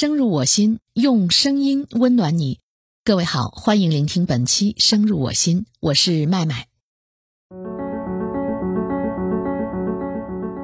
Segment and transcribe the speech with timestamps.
[0.00, 2.58] 深入我心，用声音温暖你。
[3.04, 6.68] 各位好，欢迎聆听本期《声入我心》，我是麦麦。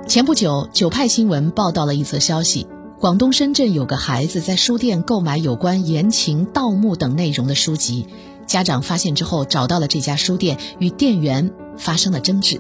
[0.09, 2.67] 前不久，九派新闻报道了一则消息：
[2.99, 8.07] 广东深圳有个孩子在书店购买有关言情、盗墓等内容的书籍，
[8.47, 12.59] 家长发现之后找到了这家书店，与店员发生了争执。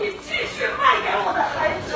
[0.00, 1.94] 你继续卖给我的孩子，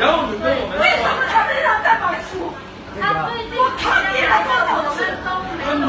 [0.00, 2.32] 然后你跟我们为什么他们让在买书？
[2.42, 4.98] 我抗议了多少次？
[5.22, 5.86] 他买，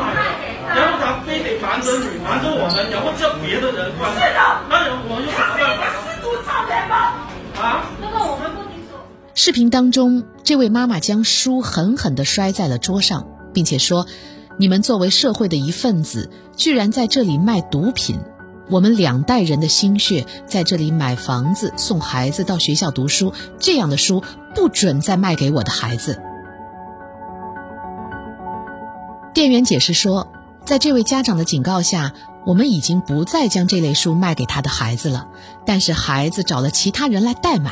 [0.75, 4.09] 然后他非得瞒着你，瞒着我们，然后叫别的人关。
[4.13, 4.25] 是的
[4.69, 6.95] 那人我有什么他是一个办法失足少年吗？
[7.61, 7.63] 啊？
[9.35, 14.05] 视频当中，这位妈妈将书狠狠地摔在了桌上，并且说
[14.57, 18.19] ：“你们作为社会的一份子，居然在这里卖毒品！
[18.69, 24.23] 我们两代人的心血在这里买房子、送孩子到学校读书，这样的书
[24.55, 26.21] 不准再卖给我的孩子。”
[29.33, 30.31] 店员解释说，
[30.65, 32.13] 在这位家长的警告下，
[32.45, 35.27] 我们已经不再将这类书卖给他的孩子了，
[35.65, 37.71] 但是孩子找了其他人来代买。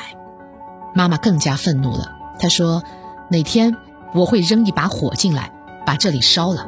[0.94, 2.84] 妈妈更加愤怒了，她说
[3.32, 3.78] ：“哪天
[4.14, 5.54] 我会扔一把火进来，
[5.86, 6.68] 把这里烧了。”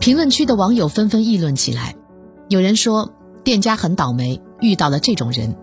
[0.00, 1.94] 评论区的网友纷纷议论起来，
[2.48, 3.12] 有人说
[3.44, 5.54] 店家很倒霉，遇到了这种人；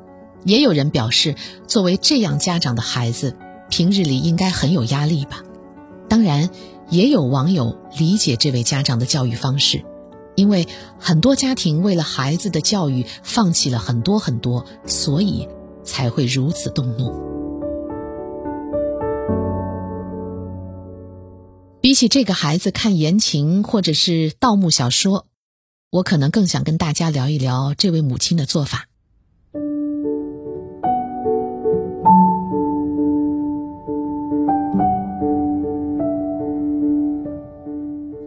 [0.46, 1.36] 也有人表示，
[1.68, 3.36] 作为这样家长的孩子，
[3.70, 5.42] 平日里应该很有压力吧。
[6.10, 6.50] 当然，
[6.94, 9.84] 也有网友理解这位家长的教育方式。
[10.36, 10.68] 因为
[11.00, 15.48] 很多家庭为了孩子的教育放弃了很多很多，所以
[15.84, 17.12] 才会如此动怒。
[21.82, 25.26] 比起这个孩子看言情或者是盗墓小说，
[25.92, 28.88] 我可能更想跟大家聊一聊这位母亲的做法。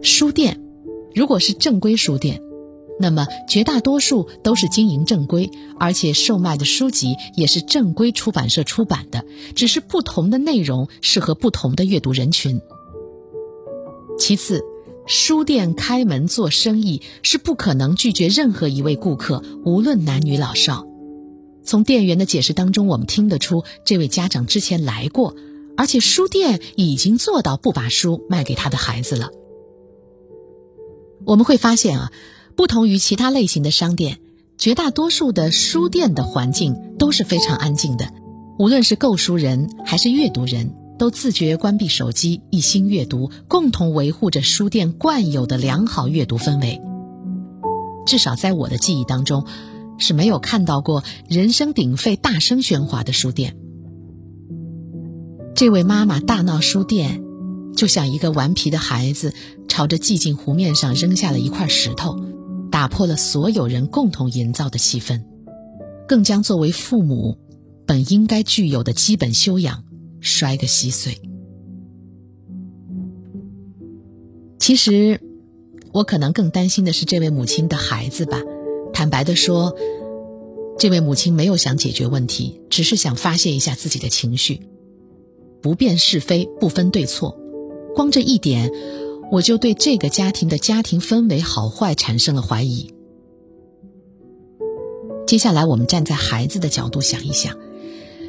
[0.01, 0.61] 书店。
[1.13, 2.41] 如果是正规书店，
[2.99, 5.49] 那么绝大多数都是经营正规，
[5.79, 12.61] 而且售卖的书籍也是正规出版社出版的，只是不同的内容适合不同的阅读人群。
[14.19, 14.63] 其次，
[15.07, 20.85] 书店开门做生意是不可能拒绝任何一位顾客，无论男女老少。
[21.63, 25.35] 从店员的解释当中，我们听得出这位家长之前来过，
[25.75, 29.29] 而且书店已经做到不把书卖给他的孩子了。
[31.27, 32.11] 我们会发现啊，
[32.55, 34.19] 不同于其他类型的商店，
[34.57, 38.13] 绝大多数的书店的环境都是非常安静的。
[38.57, 46.81] 无论是购书人还是阅读人，都自觉关闭手机，一心阅读，共同维护着书店惯有的良好阅读氛围。
[48.05, 49.45] 至少在我的记忆当中，
[49.97, 53.57] 是没有看到过人声鼎沸、大声喧哗的书店。
[55.53, 57.25] 这位妈妈大闹书店。
[57.75, 59.35] 就像一个顽皮的孩子，
[59.77, 62.19] 朝着寂静湖面上扔下了一块石头，
[62.71, 65.23] 打破了所有人共同营造的气氛，
[66.07, 67.37] 更将作为父母
[67.85, 69.83] 本应该具有的基本修养
[70.19, 71.21] 摔个稀碎。
[74.57, 75.21] 其实，
[75.93, 78.41] 我可能更担心的是这位母亲的孩子吧。
[78.91, 79.75] 坦白的说，
[80.79, 84.59] 这位母亲没有想解决问题，只是想发泄一下自己的情绪，
[85.61, 87.39] 不辨是非，不分对错。
[87.93, 88.71] 光这一点，
[89.31, 92.93] 我就对这个家庭的家庭氛围好坏产生了怀疑。
[95.25, 97.57] 接下来，我们站在孩子的角度想一想：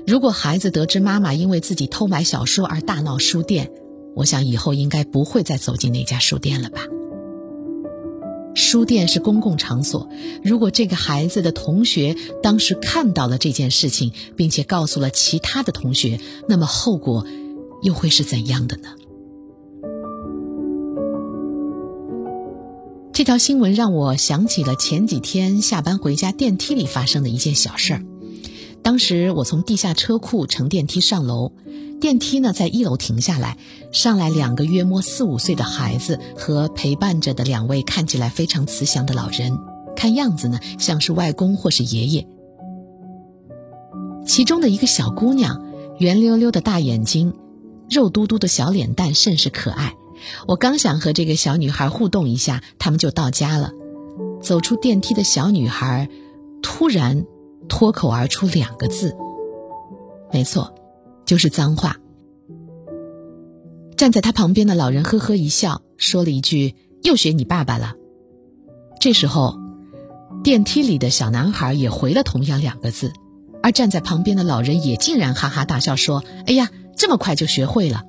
[0.07, 3.71] 如果孩子得知妈妈因为自己偷买小说而大闹书店，
[4.17, 6.81] 我想以后应该不会再走进那家书店了吧？
[8.57, 10.09] 书店是公共场所，
[10.43, 17.25] 如果这个孩子的同学当时看到了这件事情，并且告诉了其他的同学，那么后果
[17.83, 18.89] 又会是怎样的呢？
[23.19, 28.05] 这条新闻让我想起了前几天下班回家电梯里发生的一件小事儿。
[28.81, 31.51] 当时我从地下车库乘电梯上楼，
[32.01, 33.59] 电梯呢在一楼停下来，
[33.91, 39.59] 上来两个约摸四五岁的孩子和陪伴着的两位看起来非常慈祥的老人，
[39.97, 42.25] 看样子呢像是外公或是爷爷。
[44.25, 45.61] 其中的一个小姑娘，
[45.99, 47.35] 圆溜溜的大眼睛，
[47.91, 49.97] 肉嘟嘟的小脸蛋，甚是可爱。
[50.47, 53.73] 我刚想和这个小女孩互动一下，他们就到家了。
[54.41, 56.09] 走出电梯的小女孩
[56.63, 57.25] 突然
[57.69, 59.17] 脱口而出两个字
[60.33, 60.75] ：“没错，
[61.27, 61.97] 就是脏话。”
[63.97, 67.95] 站在她旁边的老人呵呵一笑，说了一句：“又学你爸爸了。”
[69.01, 69.59] 这时候，
[70.45, 73.13] 电梯里的小男孩也回了同样两个字，
[73.63, 78.05] 而而站在旁边的老人也竟然哈哈大笑说：“哎呀，这么快就学会了。”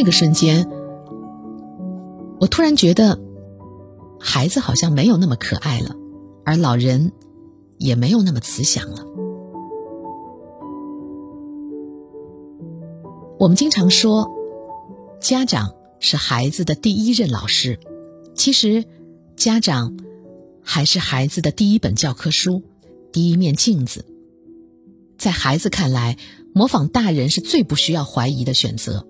[0.00, 0.66] 那个瞬间，
[2.40, 3.20] 我突然觉得，
[4.18, 5.94] 孩子好像没有那么可爱了，
[6.42, 7.12] 而老人
[7.76, 9.04] 也没有那么慈祥了。
[13.38, 14.30] 我们经常说，
[15.20, 17.78] 家长是孩子的第一任老师，
[18.34, 18.86] 其实，
[19.36, 19.98] 家长
[20.62, 22.62] 还是孩子的第一本教科书。
[23.12, 24.06] 第一面镜子，
[25.18, 26.16] 在孩子看来，
[26.54, 29.06] 模仿大人是最不需要怀疑的选择。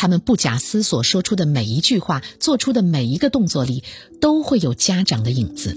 [0.00, 3.84] 他们不假思索说出的每一句话，做出的每一个动作里，
[4.18, 5.76] 都会有家长的影子。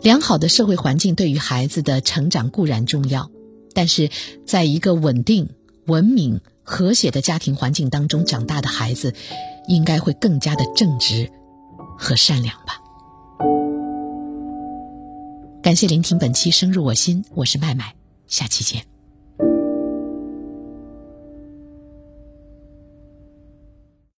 [0.00, 3.32] 良好的社会环境对于孩子的成长固然重要，
[3.74, 4.10] 但是
[4.46, 5.48] 在一个稳定、
[5.86, 9.12] 文明、和谐的家庭环境当中长大的孩子，
[9.66, 11.28] 应该会更加的正直
[11.98, 12.80] 和善良吧。
[15.64, 17.96] 感谢聆听本期《深入我心》，我是麦麦，
[18.28, 18.89] 下期见。